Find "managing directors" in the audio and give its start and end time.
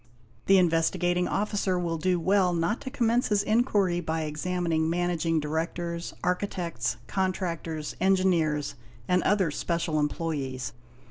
4.89-6.15